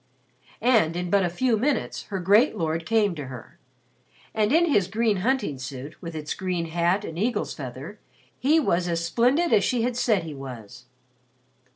[0.63, 3.59] And in but a few minutes her great lord came to her.
[4.33, 7.99] And in his green hunting suit with its green hat and eagle's feather
[8.39, 10.85] he was as splendid as she had said he was.